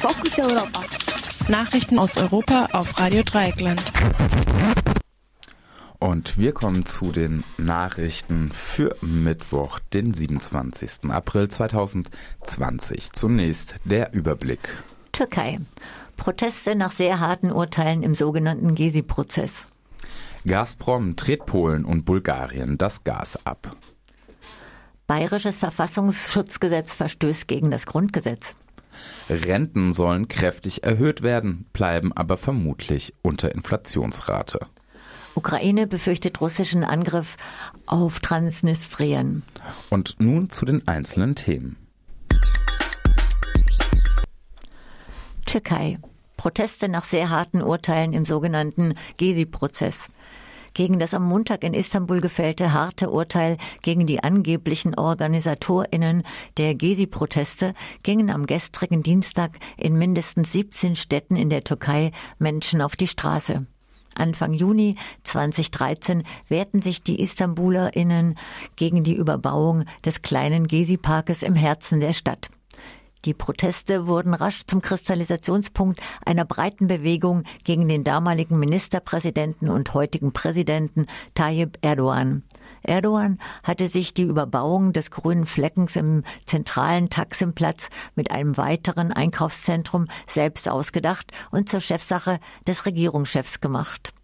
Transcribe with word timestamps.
Fokus 0.00 0.38
Europa. 0.38 0.82
Nachrichten 1.50 1.98
aus 1.98 2.16
Europa 2.16 2.68
auf 2.72 2.98
Radio 2.98 3.22
Dreieckland. 3.22 3.82
Und 5.98 6.38
wir 6.38 6.52
kommen 6.52 6.86
zu 6.86 7.12
den 7.12 7.44
Nachrichten 7.58 8.50
für 8.50 8.96
Mittwoch, 9.02 9.78
den 9.92 10.14
27. 10.14 11.10
April 11.10 11.48
2020. 11.50 13.12
Zunächst 13.12 13.74
der 13.84 14.14
Überblick. 14.14 14.78
Türkei. 15.12 15.60
Proteste 16.16 16.76
nach 16.76 16.92
sehr 16.92 17.20
harten 17.20 17.52
Urteilen 17.52 18.02
im 18.02 18.14
sogenannten 18.14 18.74
Gezi-Prozess. 18.74 19.66
Gazprom 20.46 21.14
dreht 21.14 21.44
Polen 21.44 21.84
und 21.84 22.06
Bulgarien 22.06 22.78
das 22.78 23.04
Gas 23.04 23.38
ab. 23.44 23.76
Bayerisches 25.06 25.58
Verfassungsschutzgesetz 25.58 26.94
verstößt 26.94 27.46
gegen 27.48 27.70
das 27.70 27.84
Grundgesetz. 27.84 28.54
Renten 29.28 29.92
sollen 29.92 30.28
kräftig 30.28 30.84
erhöht 30.84 31.22
werden, 31.22 31.66
bleiben 31.72 32.12
aber 32.12 32.36
vermutlich 32.36 33.14
unter 33.22 33.52
Inflationsrate. 33.52 34.60
Ukraine 35.34 35.86
befürchtet 35.86 36.40
russischen 36.40 36.84
Angriff 36.84 37.36
auf 37.86 38.20
Transnistrien. 38.20 39.42
Und 39.88 40.16
nun 40.18 40.50
zu 40.50 40.64
den 40.64 40.86
einzelnen 40.88 41.34
Themen. 41.34 41.76
Türkei. 45.46 45.98
Proteste 46.36 46.88
nach 46.88 47.04
sehr 47.04 47.28
harten 47.28 47.60
Urteilen 47.60 48.12
im 48.12 48.24
sogenannten 48.24 48.94
Gezi-Prozess. 49.18 50.08
Gegen 50.74 50.98
das 50.98 51.14
am 51.14 51.24
Montag 51.24 51.64
in 51.64 51.74
Istanbul 51.74 52.20
gefällte 52.20 52.72
harte 52.72 53.10
Urteil 53.10 53.56
gegen 53.82 54.06
die 54.06 54.22
angeblichen 54.22 54.96
OrganisatorInnen 54.96 56.22
der 56.56 56.74
Gezi-Proteste 56.74 57.74
gingen 58.02 58.30
am 58.30 58.46
gestrigen 58.46 59.02
Dienstag 59.02 59.58
in 59.76 59.98
mindestens 59.98 60.52
17 60.52 60.96
Städten 60.96 61.36
in 61.36 61.50
der 61.50 61.64
Türkei 61.64 62.12
Menschen 62.38 62.82
auf 62.82 62.94
die 62.94 63.08
Straße. 63.08 63.66
Anfang 64.14 64.52
Juni 64.52 64.96
2013 65.22 66.24
wehrten 66.48 66.82
sich 66.82 67.02
die 67.02 67.20
IstanbulerInnen 67.20 68.36
gegen 68.76 69.04
die 69.04 69.14
Überbauung 69.14 69.84
des 70.04 70.22
kleinen 70.22 70.66
Gezi-Parkes 70.66 71.42
im 71.42 71.54
Herzen 71.54 72.00
der 72.00 72.12
Stadt. 72.12 72.50
Die 73.26 73.34
Proteste 73.34 74.06
wurden 74.06 74.32
rasch 74.32 74.62
zum 74.66 74.80
Kristallisationspunkt 74.80 76.00
einer 76.24 76.46
breiten 76.46 76.86
Bewegung 76.86 77.44
gegen 77.64 77.86
den 77.86 78.02
damaligen 78.02 78.58
Ministerpräsidenten 78.58 79.68
und 79.68 79.92
heutigen 79.92 80.32
Präsidenten 80.32 81.06
Tayyip 81.34 81.76
Erdogan. 81.82 82.44
Erdogan 82.82 83.38
hatte 83.62 83.88
sich 83.88 84.14
die 84.14 84.22
Überbauung 84.22 84.94
des 84.94 85.10
grünen 85.10 85.44
Fleckens 85.44 85.96
im 85.96 86.24
zentralen 86.46 87.10
Taksimplatz 87.10 87.90
mit 88.14 88.30
einem 88.30 88.56
weiteren 88.56 89.12
Einkaufszentrum 89.12 90.06
selbst 90.26 90.66
ausgedacht 90.66 91.30
und 91.50 91.68
zur 91.68 91.80
Chefsache 91.80 92.40
des 92.66 92.86
Regierungschefs 92.86 93.60
gemacht. 93.60 94.14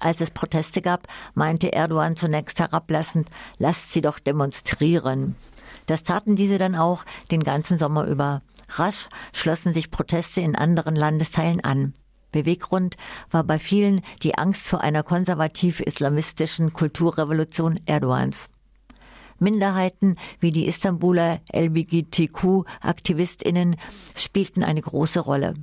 Als 0.00 0.20
es 0.22 0.30
Proteste 0.30 0.80
gab, 0.80 1.08
meinte 1.34 1.72
Erdogan 1.72 2.16
zunächst 2.16 2.58
herablassend, 2.58 3.28
lasst 3.58 3.92
sie 3.92 4.00
doch 4.00 4.18
demonstrieren. 4.18 5.36
Das 5.86 6.02
taten 6.02 6.36
diese 6.36 6.58
dann 6.58 6.74
auch 6.74 7.04
den 7.30 7.42
ganzen 7.42 7.78
Sommer 7.78 8.06
über. 8.06 8.42
Rasch 8.70 9.08
schlossen 9.32 9.72
sich 9.72 9.90
Proteste 9.90 10.40
in 10.40 10.56
anderen 10.56 10.96
Landesteilen 10.96 11.62
an. 11.62 11.94
Beweggrund 12.32 12.96
war 13.30 13.44
bei 13.44 13.58
vielen 13.58 14.02
die 14.22 14.36
Angst 14.36 14.68
vor 14.68 14.82
einer 14.82 15.02
konservativ-islamistischen 15.02 16.72
Kulturrevolution 16.72 17.80
Erdogans. 17.86 18.48
Minderheiten 19.38 20.16
wie 20.40 20.50
die 20.50 20.66
Istanbuler 20.66 21.40
LBGTQ-AktivistInnen 21.52 23.76
spielten 24.16 24.64
eine 24.64 24.80
große 24.82 25.20
Rolle. 25.20 25.54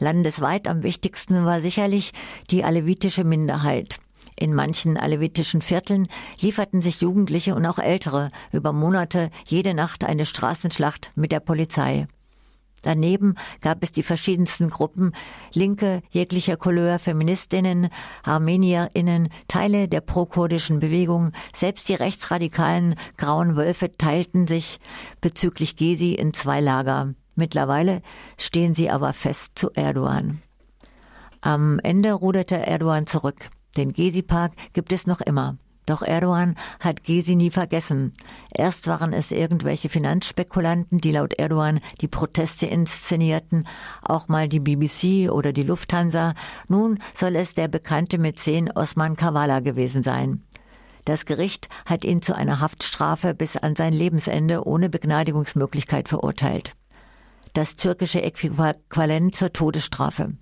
Landesweit 0.00 0.68
am 0.68 0.82
wichtigsten 0.82 1.44
war 1.44 1.60
sicherlich 1.60 2.12
die 2.50 2.64
alevitische 2.64 3.22
Minderheit. 3.24 4.00
In 4.38 4.54
manchen 4.54 4.96
alevitischen 4.96 5.62
Vierteln 5.62 6.06
lieferten 6.38 6.80
sich 6.80 7.00
Jugendliche 7.00 7.56
und 7.56 7.66
auch 7.66 7.80
Ältere 7.80 8.30
über 8.52 8.72
Monate 8.72 9.30
jede 9.44 9.74
Nacht 9.74 10.04
eine 10.04 10.26
Straßenschlacht 10.26 11.10
mit 11.16 11.32
der 11.32 11.40
Polizei. 11.40 12.06
Daneben 12.82 13.34
gab 13.60 13.82
es 13.82 13.90
die 13.90 14.04
verschiedensten 14.04 14.70
Gruppen, 14.70 15.12
Linke 15.52 16.02
jeglicher 16.10 16.56
Couleur, 16.56 17.00
Feministinnen, 17.00 17.88
Armenierinnen, 18.22 19.30
Teile 19.48 19.88
der 19.88 20.02
prokurdischen 20.02 20.78
Bewegung, 20.78 21.32
selbst 21.52 21.88
die 21.88 21.94
rechtsradikalen 21.94 22.94
Grauen 23.16 23.56
Wölfe 23.56 23.90
teilten 23.90 24.46
sich 24.46 24.78
bezüglich 25.20 25.74
Gezi 25.74 26.12
in 26.12 26.32
zwei 26.32 26.60
Lager. 26.60 27.14
Mittlerweile 27.34 28.02
stehen 28.36 28.76
sie 28.76 28.88
aber 28.88 29.12
fest 29.12 29.58
zu 29.58 29.72
Erdogan. 29.72 30.42
Am 31.40 31.80
Ende 31.80 32.12
ruderte 32.12 32.54
Erdogan 32.54 33.08
zurück. 33.08 33.50
Den 33.76 33.92
Gezi-Park 33.92 34.52
gibt 34.72 34.92
es 34.92 35.06
noch 35.06 35.20
immer. 35.20 35.56
Doch 35.86 36.02
Erdogan 36.02 36.56
hat 36.80 37.02
Gezi 37.02 37.34
nie 37.34 37.50
vergessen. 37.50 38.12
Erst 38.52 38.86
waren 38.88 39.14
es 39.14 39.32
irgendwelche 39.32 39.88
Finanzspekulanten, 39.88 41.00
die 41.00 41.12
laut 41.12 41.32
Erdogan 41.38 41.80
die 42.02 42.08
Proteste 42.08 42.66
inszenierten, 42.66 43.66
auch 44.02 44.28
mal 44.28 44.48
die 44.48 44.60
BBC 44.60 45.30
oder 45.30 45.54
die 45.54 45.62
Lufthansa. 45.62 46.34
Nun 46.68 46.98
soll 47.14 47.36
es 47.36 47.54
der 47.54 47.68
bekannte 47.68 48.18
Mäzen 48.18 48.70
Osman 48.70 49.16
Kavala 49.16 49.60
gewesen 49.60 50.02
sein. 50.02 50.42
Das 51.06 51.24
Gericht 51.24 51.70
hat 51.86 52.04
ihn 52.04 52.20
zu 52.20 52.36
einer 52.36 52.60
Haftstrafe 52.60 53.32
bis 53.32 53.56
an 53.56 53.74
sein 53.74 53.94
Lebensende 53.94 54.66
ohne 54.66 54.90
Begnadigungsmöglichkeit 54.90 56.10
verurteilt 56.10 56.74
das 57.58 57.74
türkische 57.74 58.22
Äquivalent 58.22 59.34
zur 59.34 59.52
Todesstrafe. 59.52 60.34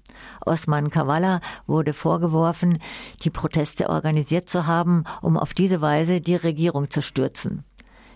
Osman 0.44 0.90
Kavala 0.90 1.40
wurde 1.66 1.92
vorgeworfen, 1.92 2.78
die 3.22 3.30
Proteste 3.30 3.90
organisiert 3.90 4.48
zu 4.48 4.66
haben, 4.66 5.04
um 5.22 5.36
auf 5.36 5.54
diese 5.54 5.80
Weise 5.80 6.20
die 6.20 6.36
Regierung 6.36 6.90
zu 6.90 7.02
stürzen. 7.02 7.64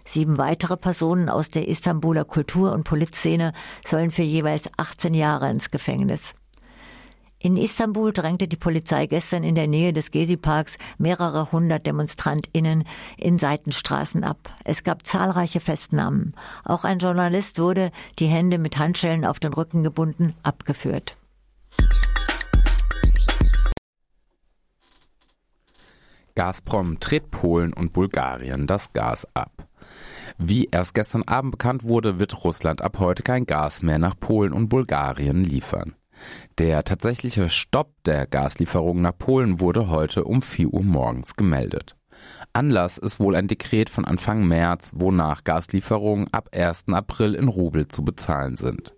Sieben 0.04 0.38
weitere 0.38 0.76
Personen 0.76 1.28
aus 1.28 1.50
der 1.50 1.68
Istanbuler 1.68 2.24
Kultur- 2.24 2.72
und 2.72 2.84
Polizszene 2.84 3.52
sollen 3.86 4.10
für 4.10 4.22
jeweils 4.22 4.68
18 4.76 5.14
Jahre 5.14 5.50
ins 5.50 5.70
Gefängnis. 5.70 6.34
In 7.42 7.56
Istanbul 7.56 8.12
drängte 8.12 8.48
die 8.48 8.56
Polizei 8.56 9.06
gestern 9.06 9.44
in 9.44 9.54
der 9.54 9.66
Nähe 9.66 9.94
des 9.94 10.10
Gezi-Parks 10.10 10.76
mehrere 10.98 11.50
hundert 11.52 11.86
DemonstrantInnen 11.86 12.84
in 13.16 13.38
Seitenstraßen 13.38 14.24
ab. 14.24 14.50
Es 14.62 14.84
gab 14.84 15.06
zahlreiche 15.06 15.60
Festnahmen. 15.60 16.34
Auch 16.64 16.84
ein 16.84 16.98
Journalist 16.98 17.58
wurde, 17.58 17.92
die 18.18 18.26
Hände 18.26 18.58
mit 18.58 18.76
Handschellen 18.76 19.24
auf 19.24 19.40
den 19.40 19.54
Rücken 19.54 19.82
gebunden, 19.82 20.34
abgeführt. 20.42 21.16
Gazprom 26.40 26.98
dreht 27.00 27.30
Polen 27.30 27.74
und 27.74 27.92
Bulgarien 27.92 28.66
das 28.66 28.94
Gas 28.94 29.28
ab. 29.34 29.68
Wie 30.38 30.64
erst 30.72 30.94
gestern 30.94 31.22
Abend 31.24 31.52
bekannt 31.52 31.84
wurde, 31.84 32.18
wird 32.18 32.44
Russland 32.44 32.80
ab 32.80 32.98
heute 32.98 33.22
kein 33.22 33.44
Gas 33.44 33.82
mehr 33.82 33.98
nach 33.98 34.18
Polen 34.18 34.54
und 34.54 34.70
Bulgarien 34.70 35.44
liefern. 35.44 35.96
Der 36.56 36.82
tatsächliche 36.84 37.50
Stopp 37.50 37.92
der 38.06 38.26
Gaslieferungen 38.26 39.02
nach 39.02 39.18
Polen 39.18 39.60
wurde 39.60 39.90
heute 39.90 40.24
um 40.24 40.40
4 40.40 40.72
Uhr 40.72 40.82
morgens 40.82 41.36
gemeldet. 41.36 41.98
Anlass 42.54 42.96
ist 42.96 43.20
wohl 43.20 43.36
ein 43.36 43.46
Dekret 43.46 43.90
von 43.90 44.06
Anfang 44.06 44.48
März, 44.48 44.92
wonach 44.96 45.44
Gaslieferungen 45.44 46.28
ab 46.32 46.48
1. 46.54 46.84
April 46.90 47.34
in 47.34 47.48
Rubel 47.48 47.88
zu 47.88 48.02
bezahlen 48.02 48.56
sind. 48.56 48.94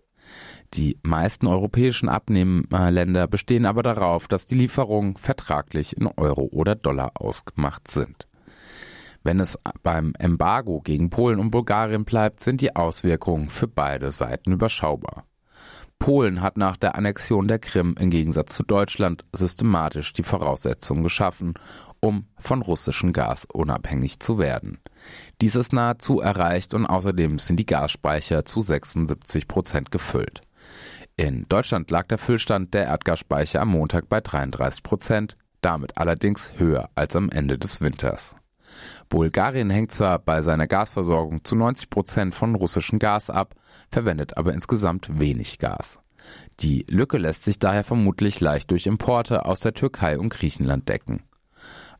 Die 0.75 0.99
meisten 1.03 1.47
europäischen 1.47 2.09
Abnehmerländer 2.09 3.27
bestehen 3.27 3.67
aber 3.67 3.83
darauf, 3.83 4.27
dass 4.27 4.47
die 4.47 4.55
Lieferungen 4.55 5.17
vertraglich 5.17 5.97
in 5.97 6.07
Euro 6.07 6.49
oder 6.51 6.75
Dollar 6.75 7.13
ausgemacht 7.15 7.91
sind. 7.91 8.27
Wenn 9.23 9.39
es 9.39 9.59
beim 9.83 10.15
Embargo 10.19 10.81
gegen 10.81 11.11
Polen 11.11 11.39
und 11.39 11.51
Bulgarien 11.51 12.05
bleibt, 12.05 12.41
sind 12.41 12.61
die 12.61 12.75
Auswirkungen 12.75 13.51
für 13.51 13.69
beide 13.69 14.11
Seiten 14.11 14.53
überschaubar. 14.53 15.27
Polen 15.99 16.41
hat 16.41 16.57
nach 16.57 16.77
der 16.77 16.97
Annexion 16.97 17.47
der 17.47 17.61
Krim 17.61 17.95
im 17.97 18.11
Gegensatz 18.11 18.55
zu 18.55 18.65
Deutschland 18.65 19.25
systematisch 19.33 20.13
die 20.13 20.25
Voraussetzungen 20.25 21.05
geschaffen, 21.05 21.55
um 22.01 22.27
von 22.39 22.63
russischem 22.63 23.13
Gas 23.13 23.47
unabhängig 23.53 24.19
zu 24.19 24.39
werden. 24.39 24.81
Dies 25.41 25.55
ist 25.55 25.73
nahezu 25.73 26.21
erreicht 26.21 26.75
und 26.75 26.87
außerdem 26.87 27.39
sind 27.39 27.61
die 27.61 27.67
Gasspeicher 27.67 28.45
zu 28.45 28.63
76 28.63 29.47
Prozent 29.47 29.93
gefüllt. 29.93 30.41
In 31.17 31.47
Deutschland 31.49 31.91
lag 31.91 32.07
der 32.07 32.19
Füllstand 32.19 32.73
der 32.73 32.87
Erdgasspeicher 32.87 33.61
am 33.61 33.69
Montag 33.69 34.09
bei 34.09 34.21
33 34.21 34.83
Prozent, 34.83 35.37
damit 35.61 35.99
allerdings 35.99 36.55
höher 36.57 36.89
als 36.95 37.15
am 37.15 37.29
Ende 37.31 37.59
des 37.59 37.81
Winters. 37.81 38.35
Bulgarien 39.11 39.69
hängt 39.69 39.93
zwar 39.93 40.19
bei 40.19 40.41
seiner 40.41 40.67
Gasversorgung 40.67 41.45
zu 41.45 41.55
90 41.55 41.91
Prozent 41.91 42.35
von 42.35 42.55
russischem 42.55 42.99
Gas 42.99 43.29
ab, 43.29 43.55
verwendet 43.91 44.39
aber 44.39 44.55
insgesamt 44.55 45.21
wenig 45.21 45.59
Gas. 45.59 45.99
Die 46.61 46.87
Lücke 46.89 47.19
lässt 47.19 47.45
sich 47.45 47.59
daher 47.59 47.85
vermutlich 47.85 48.41
leicht 48.41 48.71
durch 48.71 48.87
Importe 48.87 49.45
aus 49.45 49.61
der 49.61 49.75
Türkei 49.75 50.19
und 50.19 50.31
Griechenland 50.31 50.89
decken. 50.89 51.25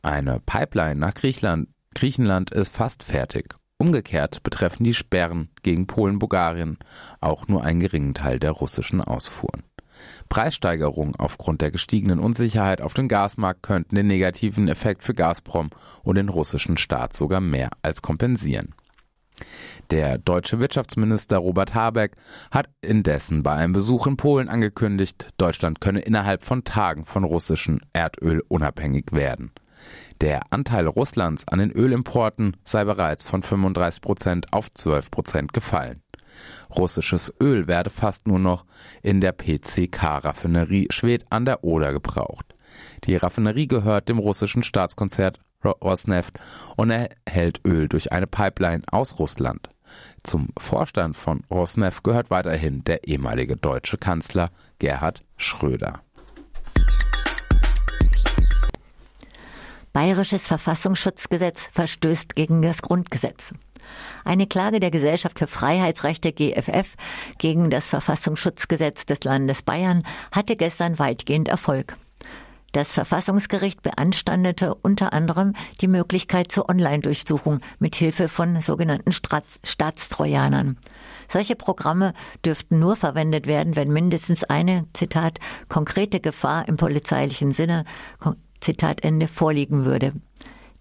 Eine 0.01 0.39
Pipeline 0.39 0.95
nach 0.95 1.13
Griechenland, 1.13 1.69
Griechenland 1.93 2.51
ist 2.51 2.75
fast 2.75 3.03
fertig. 3.03 3.55
Umgekehrt 3.83 4.43
betreffen 4.43 4.85
die 4.85 4.93
Sperren 4.93 5.49
gegen 5.61 5.87
Polen-Bulgarien 5.87 6.77
auch 7.19 7.49
nur 7.49 7.65
einen 7.65 7.81
geringen 7.81 8.13
Teil 8.13 8.39
der 8.39 8.51
russischen 8.51 9.01
Ausfuhren. 9.01 9.63
Preissteigerungen 10.29 11.17
aufgrund 11.17 11.59
der 11.59 11.69
gestiegenen 11.69 12.19
Unsicherheit 12.19 12.79
auf 12.79 12.93
dem 12.93 13.09
Gasmarkt 13.09 13.61
könnten 13.61 13.95
den 13.95 14.07
negativen 14.07 14.69
Effekt 14.69 15.03
für 15.03 15.13
Gazprom 15.13 15.69
und 16.01 16.15
den 16.15 16.29
russischen 16.29 16.77
Staat 16.77 17.13
sogar 17.13 17.41
mehr 17.41 17.71
als 17.81 18.01
kompensieren. 18.01 18.73
Der 19.91 20.17
deutsche 20.17 20.61
Wirtschaftsminister 20.61 21.39
Robert 21.39 21.73
Habeck 21.73 22.15
hat 22.51 22.69
indessen 22.79 23.43
bei 23.43 23.51
einem 23.51 23.73
Besuch 23.73 24.07
in 24.07 24.15
Polen 24.15 24.47
angekündigt, 24.47 25.27
Deutschland 25.37 25.81
könne 25.81 25.99
innerhalb 25.99 26.45
von 26.45 26.63
Tagen 26.63 27.03
von 27.03 27.25
russischem 27.25 27.81
Erdöl 27.91 28.41
unabhängig 28.47 29.11
werden. 29.11 29.51
Der 30.21 30.41
Anteil 30.51 30.87
Russlands 30.87 31.47
an 31.47 31.59
den 31.59 31.71
Ölimporten 31.71 32.57
sei 32.65 32.83
bereits 32.85 33.23
von 33.23 33.43
35 33.43 34.01
Prozent 34.01 34.53
auf 34.53 34.73
12 34.73 35.11
Prozent 35.11 35.53
gefallen. 35.53 36.01
Russisches 36.75 37.33
Öl 37.41 37.67
werde 37.67 37.89
fast 37.89 38.27
nur 38.27 38.39
noch 38.39 38.65
in 39.01 39.21
der 39.21 39.33
PCK-Raffinerie 39.33 40.87
Schwedt 40.89 41.25
an 41.29 41.45
der 41.45 41.63
Oder 41.63 41.93
gebraucht. 41.93 42.55
Die 43.03 43.15
Raffinerie 43.15 43.67
gehört 43.67 44.09
dem 44.09 44.17
russischen 44.17 44.63
Staatskonzert 44.63 45.39
Rosneft 45.63 46.39
und 46.75 46.89
erhält 46.89 47.61
Öl 47.65 47.87
durch 47.87 48.11
eine 48.11 48.27
Pipeline 48.27 48.83
aus 48.91 49.19
Russland. 49.19 49.69
Zum 50.23 50.49
Vorstand 50.57 51.15
von 51.15 51.43
Rosneft 51.51 52.03
gehört 52.03 52.29
weiterhin 52.29 52.83
der 52.83 53.07
ehemalige 53.07 53.55
deutsche 53.55 53.97
Kanzler 53.97 54.49
Gerhard 54.79 55.23
Schröder. 55.37 56.02
Bayerisches 59.93 60.47
Verfassungsschutzgesetz 60.47 61.69
verstößt 61.71 62.35
gegen 62.35 62.63
das 62.63 62.81
Grundgesetz. 62.81 63.53
Eine 64.25 64.47
Klage 64.47 64.79
der 64.79 64.89
Gesellschaft 64.89 65.37
für 65.37 65.45
Freiheitsrechte 65.45 66.33
GFF 66.33 66.95
gegen 67.37 67.69
das 67.69 67.87
Verfassungsschutzgesetz 67.87 69.05
des 69.05 69.23
Landes 69.23 69.61
Bayern 69.61 70.03
hatte 70.31 70.55
gestern 70.55 70.97
weitgehend 70.97 71.47
Erfolg. 71.47 71.95
Das 72.71 72.91
Verfassungsgericht 72.91 73.83
beanstandete 73.83 74.73
unter 74.73 75.13
anderem 75.13 75.53
die 75.79 75.87
Möglichkeit 75.87 76.51
zur 76.51 76.69
Online-Durchsuchung 76.69 77.59
mit 77.77 77.95
Hilfe 77.95 78.29
von 78.29 78.59
sogenannten 78.61 79.11
Staatstrojanern. 79.11 80.79
Solche 81.27 81.55
Programme 81.55 82.13
dürften 82.43 82.79
nur 82.79 82.95
verwendet 82.95 83.45
werden, 83.45 83.75
wenn 83.75 83.93
mindestens 83.93 84.43
eine, 84.43 84.87
Zitat, 84.93 85.39
konkrete 85.69 86.19
Gefahr 86.19 86.67
im 86.67 86.77
polizeilichen 86.77 87.51
Sinne, 87.51 87.85
Zitat 88.63 89.03
Ende, 89.03 89.27
vorliegen 89.27 89.83
würde. 89.83 90.13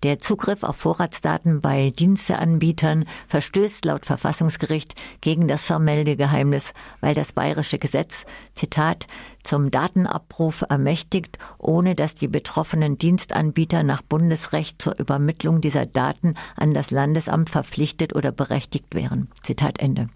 Der 0.04 0.18
Zugriff 0.18 0.64
auf 0.64 0.76
Vorratsdaten 0.76 1.60
bei 1.60 1.90
Diensteanbietern 1.90 3.04
verstößt 3.28 3.84
laut 3.84 4.04
Verfassungsgericht 4.04 4.96
gegen 5.20 5.46
das 5.46 5.64
Vermeldegeheimnis, 5.64 6.74
weil 7.00 7.14
das 7.14 7.32
bayerische 7.32 7.78
Gesetz, 7.78 8.24
Zitat, 8.54 9.06
zum 9.44 9.70
Datenabruf 9.70 10.64
ermächtigt, 10.68 11.38
ohne 11.58 11.94
dass 11.94 12.16
die 12.16 12.28
betroffenen 12.28 12.98
Dienstanbieter 12.98 13.84
nach 13.84 14.02
Bundesrecht 14.02 14.82
zur 14.82 14.98
Übermittlung 14.98 15.60
dieser 15.60 15.86
Daten 15.86 16.34
an 16.56 16.74
das 16.74 16.90
Landesamt 16.90 17.50
verpflichtet 17.50 18.14
oder 18.16 18.32
berechtigt 18.32 18.94
wären. 18.94 19.28
Zitat 19.42 19.78
Ende. 19.78 20.08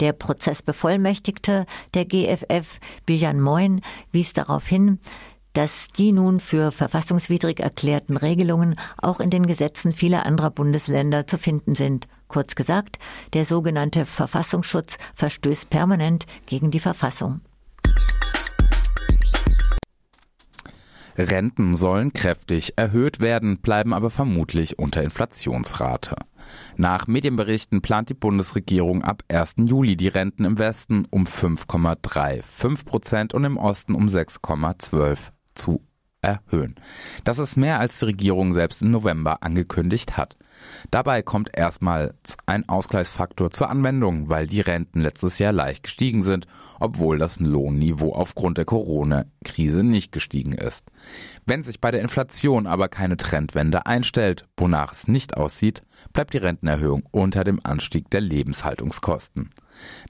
Der 0.00 0.12
Prozessbevollmächtigte 0.14 1.66
der 1.92 2.04
GFF, 2.06 2.80
Bijan 3.04 3.40
Moin, 3.40 3.82
wies 4.12 4.32
darauf 4.32 4.66
hin, 4.66 4.98
dass 5.52 5.88
die 5.88 6.12
nun 6.12 6.40
für 6.40 6.72
verfassungswidrig 6.72 7.60
erklärten 7.60 8.16
Regelungen 8.16 8.76
auch 8.98 9.20
in 9.20 9.30
den 9.30 9.46
Gesetzen 9.46 9.92
vieler 9.92 10.26
anderer 10.26 10.50
Bundesländer 10.50 11.26
zu 11.26 11.38
finden 11.38 11.74
sind. 11.74 12.08
Kurz 12.28 12.54
gesagt, 12.54 12.98
der 13.32 13.44
sogenannte 13.44 14.06
Verfassungsschutz 14.06 14.98
verstößt 15.14 15.68
permanent 15.68 16.26
gegen 16.46 16.70
die 16.70 16.80
Verfassung. 16.80 17.40
Renten 21.16 21.76
sollen 21.76 22.12
kräftig 22.12 22.74
erhöht 22.76 23.20
werden, 23.20 23.58
bleiben 23.58 23.92
aber 23.92 24.10
vermutlich 24.10 24.78
unter 24.78 25.02
Inflationsrate. 25.02 26.16
Nach 26.76 27.06
Medienberichten 27.06 27.82
plant 27.82 28.08
die 28.08 28.14
Bundesregierung 28.14 29.04
ab 29.04 29.22
1. 29.28 29.56
Juli 29.58 29.96
die 29.96 30.08
Renten 30.08 30.44
im 30.44 30.58
Westen 30.58 31.06
um 31.10 31.26
5,35 31.26 32.84
Prozent 32.84 33.34
und 33.34 33.44
im 33.44 33.56
Osten 33.56 33.94
um 33.94 34.08
6,12 34.08 35.18
zu 35.54 35.82
erhöhen. 36.22 36.74
Das 37.24 37.38
ist 37.38 37.56
mehr 37.56 37.78
als 37.78 37.98
die 37.98 38.06
Regierung 38.06 38.52
selbst 38.52 38.82
im 38.82 38.90
November 38.90 39.42
angekündigt 39.42 40.16
hat. 40.16 40.36
Dabei 40.90 41.22
kommt 41.22 41.50
erstmals 41.56 42.36
ein 42.44 42.68
Ausgleichsfaktor 42.68 43.50
zur 43.50 43.70
Anwendung, 43.70 44.28
weil 44.28 44.46
die 44.46 44.60
Renten 44.60 45.00
letztes 45.00 45.38
Jahr 45.38 45.52
leicht 45.52 45.84
gestiegen 45.84 46.22
sind, 46.22 46.46
obwohl 46.78 47.18
das 47.18 47.40
Lohnniveau 47.40 48.12
aufgrund 48.12 48.58
der 48.58 48.66
Corona-Krise 48.66 49.82
nicht 49.82 50.12
gestiegen 50.12 50.52
ist. 50.52 50.90
Wenn 51.46 51.62
sich 51.62 51.80
bei 51.80 51.90
der 51.90 52.02
Inflation 52.02 52.66
aber 52.66 52.88
keine 52.88 53.16
Trendwende 53.16 53.86
einstellt, 53.86 54.46
wonach 54.56 54.92
es 54.92 55.08
nicht 55.08 55.36
aussieht, 55.36 55.82
bleibt 56.12 56.34
die 56.34 56.38
Rentenerhöhung 56.38 57.04
unter 57.10 57.44
dem 57.44 57.60
Anstieg 57.62 58.10
der 58.10 58.20
Lebenshaltungskosten. 58.20 59.50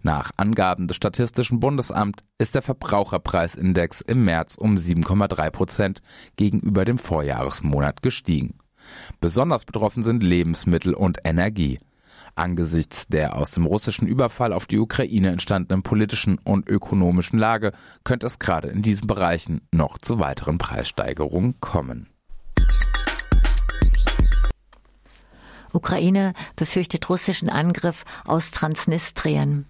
Nach 0.03 0.31
Angaben 0.37 0.87
des 0.87 0.97
Statistischen 0.97 1.61
Bundesamt 1.61 2.23
ist 2.39 2.55
der 2.55 2.63
Verbraucherpreisindex 2.63 4.01
im 4.01 4.25
März 4.25 4.57
um 4.57 4.77
7,3 4.77 5.51
Prozent 5.51 6.03
gegenüber 6.37 6.85
dem 6.85 6.99
Vorjahresmonat 6.99 8.03
gestiegen. 8.03 8.59
Besonders 9.21 9.65
betroffen 9.65 10.03
sind 10.03 10.23
Lebensmittel 10.23 10.95
und 10.95 11.19
Energie. 11.25 11.79
Angesichts 12.35 13.07
der 13.09 13.37
aus 13.37 13.51
dem 13.51 13.67
russischen 13.67 14.07
Überfall 14.07 14.53
auf 14.53 14.67
die 14.67 14.79
Ukraine 14.79 15.31
entstandenen 15.31 15.83
politischen 15.83 16.39
und 16.39 16.69
ökonomischen 16.69 17.39
Lage 17.39 17.73
könnte 18.05 18.27
es 18.27 18.39
gerade 18.39 18.69
in 18.69 18.83
diesen 18.83 19.07
Bereichen 19.07 19.63
noch 19.73 19.99
zu 19.99 20.19
weiteren 20.19 20.59
Preissteigerungen 20.59 21.61
kommen. 21.61 22.09
Ukraine 25.73 26.35
befürchtet 26.57 27.09
russischen 27.09 27.49
Angriff 27.49 28.05
aus 28.25 28.51
Transnistrien. 28.51 29.67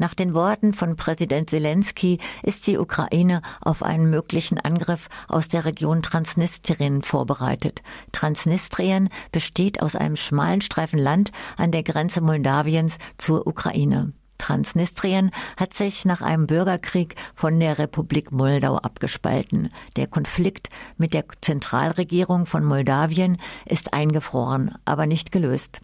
Nach 0.00 0.14
den 0.14 0.32
Worten 0.32 0.72
von 0.72 0.96
Präsident 0.96 1.50
Zelensky 1.50 2.20
ist 2.42 2.66
die 2.66 2.78
Ukraine 2.78 3.42
auf 3.60 3.82
einen 3.82 4.08
möglichen 4.08 4.58
Angriff 4.58 5.10
aus 5.28 5.48
der 5.48 5.66
Region 5.66 6.02
Transnistrien 6.02 7.02
vorbereitet. 7.02 7.82
Transnistrien 8.10 9.10
besteht 9.30 9.82
aus 9.82 9.96
einem 9.96 10.16
schmalen 10.16 10.62
Streifen 10.62 10.98
Land 10.98 11.32
an 11.58 11.70
der 11.70 11.82
Grenze 11.82 12.22
Moldawiens 12.22 12.96
zur 13.18 13.46
Ukraine. 13.46 14.14
Transnistrien 14.40 15.32
hat 15.58 15.74
sich 15.74 16.06
nach 16.06 16.22
einem 16.22 16.46
Bürgerkrieg 16.46 17.14
von 17.34 17.60
der 17.60 17.78
Republik 17.78 18.32
Moldau 18.32 18.78
abgespalten. 18.78 19.68
Der 19.96 20.06
Konflikt 20.06 20.70
mit 20.96 21.12
der 21.12 21.24
Zentralregierung 21.42 22.46
von 22.46 22.64
Moldawien 22.64 23.36
ist 23.66 23.92
eingefroren, 23.92 24.74
aber 24.86 25.04
nicht 25.04 25.30
gelöst. 25.30 25.82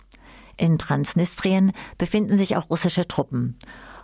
In 0.56 0.78
Transnistrien 0.78 1.72
befinden 1.98 2.38
sich 2.38 2.56
auch 2.56 2.70
russische 2.70 3.06
Truppen. 3.06 3.58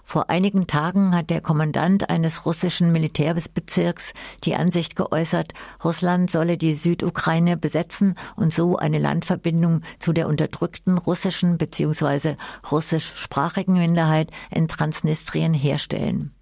Vor 0.04 0.28
einigen 0.28 0.66
Tagen 0.66 1.14
hat 1.14 1.30
der 1.30 1.40
Kommandant 1.40 2.10
eines 2.10 2.44
russischen 2.44 2.92
Militärbezirks 2.92 4.12
die 4.44 4.54
Ansicht 4.54 4.96
geäußert, 4.96 5.54
Russland 5.82 6.30
solle 6.30 6.58
die 6.58 6.74
Südukraine 6.74 7.56
besetzen 7.56 8.16
und 8.36 8.52
so 8.52 8.76
eine 8.76 8.98
Landverbindung 8.98 9.82
zu 9.98 10.12
der 10.12 10.28
unterdrückten 10.28 10.98
russischen 10.98 11.56
bzw. 11.56 12.36
russischsprachigen 12.70 13.74
Minderheit 13.74 14.30
in 14.50 14.68
Transnistrien 14.68 15.54
herstellen. 15.54 16.34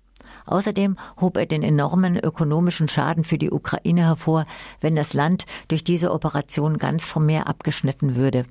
Außerdem 0.47 0.97
hob 1.21 1.37
er 1.37 1.47
den 1.47 1.63
enormen 1.63 2.17
ökonomischen 2.17 2.89
Schaden 2.89 3.23
für 3.23 3.39
die 3.39 3.53
Ukraine 3.53 4.03
hervor, 4.03 4.47
wenn 4.81 4.97
das 4.97 5.15
Land 5.15 5.47
durch 5.69 5.85
diese 5.85 6.13
Operation 6.13 6.77
ganz 6.79 7.07
vom 7.07 7.27
Meer 7.27 7.47
abgeschnitten 7.47 8.17
würde. 8.17 8.47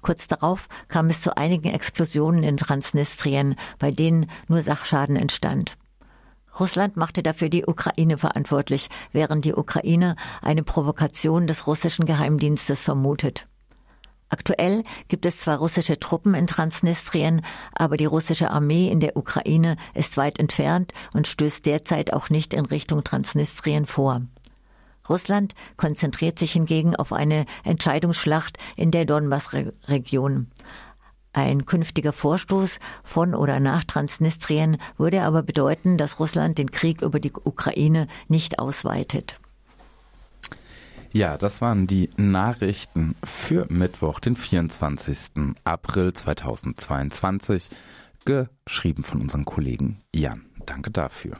Kurz 0.00 0.28
darauf 0.28 0.68
kam 0.88 1.08
es 1.08 1.20
zu 1.20 1.36
einigen 1.36 1.68
Explosionen 1.68 2.42
in 2.42 2.56
Transnistrien, 2.56 3.56
bei 3.78 3.90
denen 3.90 4.30
nur 4.46 4.62
Sachschaden 4.62 5.16
entstand. 5.16 5.76
Russland 6.58 6.96
machte 6.96 7.22
dafür 7.22 7.48
die 7.48 7.66
Ukraine 7.66 8.18
verantwortlich, 8.18 8.88
während 9.12 9.44
die 9.44 9.54
Ukraine 9.54 10.16
eine 10.42 10.62
Provokation 10.62 11.46
des 11.46 11.66
russischen 11.66 12.06
Geheimdienstes 12.06 12.82
vermutet. 12.82 13.46
Aktuell 14.30 14.82
gibt 15.08 15.24
es 15.24 15.38
zwar 15.38 15.58
russische 15.58 15.98
Truppen 15.98 16.34
in 16.34 16.46
Transnistrien, 16.46 17.42
aber 17.72 17.96
die 17.96 18.04
russische 18.04 18.50
Armee 18.50 18.88
in 18.88 19.00
der 19.00 19.16
Ukraine 19.16 19.76
ist 19.94 20.16
weit 20.16 20.38
entfernt 20.38 20.92
und 21.14 21.26
stößt 21.26 21.64
derzeit 21.64 22.12
auch 22.12 22.28
nicht 22.28 22.52
in 22.52 22.66
Richtung 22.66 23.04
Transnistrien 23.04 23.86
vor. 23.86 24.22
Russland 25.08 25.54
konzentriert 25.76 26.38
sich 26.38 26.52
hingegen 26.52 26.96
auf 26.96 27.12
eine 27.12 27.46
Entscheidungsschlacht 27.64 28.58
in 28.76 28.90
der 28.90 29.04
Donbass-Region. 29.04 30.48
Ein 31.32 31.66
künftiger 31.66 32.12
Vorstoß 32.12 32.78
von 33.04 33.34
oder 33.34 33.60
nach 33.60 33.84
Transnistrien 33.84 34.78
würde 34.96 35.22
aber 35.22 35.42
bedeuten, 35.42 35.96
dass 35.96 36.18
Russland 36.18 36.58
den 36.58 36.70
Krieg 36.70 37.02
über 37.02 37.20
die 37.20 37.32
Ukraine 37.32 38.08
nicht 38.28 38.58
ausweitet. 38.58 39.38
Ja, 41.12 41.38
das 41.38 41.60
waren 41.60 41.86
die 41.86 42.10
Nachrichten 42.16 43.14
für 43.24 43.66
Mittwoch, 43.70 44.20
den 44.20 44.36
24. 44.36 45.54
April 45.64 46.12
2022, 46.12 47.68
geschrieben 48.24 49.04
von 49.04 49.22
unserem 49.22 49.44
Kollegen 49.44 50.00
Jan. 50.14 50.44
Danke 50.66 50.90
dafür. 50.90 51.38